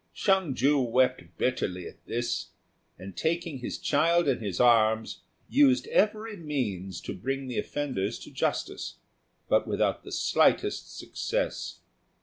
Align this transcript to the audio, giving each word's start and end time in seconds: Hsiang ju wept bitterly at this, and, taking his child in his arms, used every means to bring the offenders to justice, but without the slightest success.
Hsiang 0.15 0.55
ju 0.55 0.79
wept 0.79 1.21
bitterly 1.37 1.85
at 1.87 2.03
this, 2.07 2.47
and, 2.97 3.15
taking 3.15 3.59
his 3.59 3.77
child 3.77 4.27
in 4.27 4.39
his 4.39 4.59
arms, 4.59 5.21
used 5.47 5.85
every 5.89 6.35
means 6.35 6.99
to 7.01 7.13
bring 7.13 7.45
the 7.47 7.59
offenders 7.59 8.17
to 8.17 8.31
justice, 8.31 8.95
but 9.47 9.67
without 9.67 10.03
the 10.03 10.11
slightest 10.11 10.97
success. 10.97 11.81